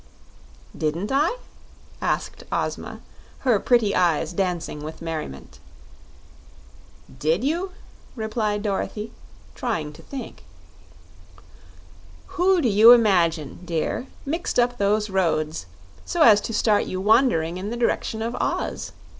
[0.75, 1.37] "Didn't I?"
[2.01, 3.01] asked Ozma,
[3.41, 5.59] her pretty eyes dancing with merriment.
[7.19, 7.73] "Did you?"
[8.15, 9.11] replied Dorothy,
[9.53, 10.43] trying to think.
[12.33, 15.67] "Who do you imagine, dear, mixed up those roads,
[16.03, 18.93] so as to start you wandering in the direction of Oz?"